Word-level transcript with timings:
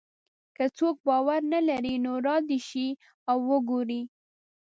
که 0.55 0.65
څوک 0.77 0.95
باور 1.07 1.41
نه 1.53 1.59
لري 1.69 1.95
نو 2.05 2.13
را 2.27 2.35
دې 2.47 2.59
شي 2.69 2.87
او 3.31 3.37
وګوري. 3.49 4.01